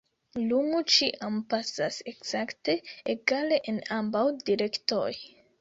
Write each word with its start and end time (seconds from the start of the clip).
Lumo 0.43 0.79
ĉiam 0.93 1.37
pasas 1.51 2.01
ekzakte 2.13 2.77
egale 3.15 3.63
en 3.73 3.81
ambaŭ 3.99 4.27
direktoj. 4.51 5.09